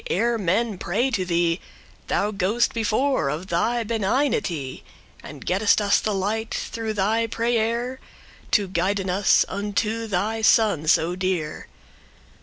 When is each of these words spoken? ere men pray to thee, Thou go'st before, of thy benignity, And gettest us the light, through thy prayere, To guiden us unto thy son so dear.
ere 0.07 0.35
men 0.39 0.79
pray 0.79 1.11
to 1.11 1.23
thee, 1.25 1.61
Thou 2.07 2.31
go'st 2.31 2.73
before, 2.73 3.29
of 3.29 3.49
thy 3.49 3.83
benignity, 3.83 4.83
And 5.21 5.45
gettest 5.45 5.79
us 5.79 5.99
the 5.99 6.11
light, 6.11 6.51
through 6.51 6.93
thy 6.93 7.27
prayere, 7.27 7.99
To 8.49 8.67
guiden 8.67 9.11
us 9.11 9.45
unto 9.47 10.07
thy 10.07 10.41
son 10.41 10.87
so 10.87 11.15
dear. 11.15 11.67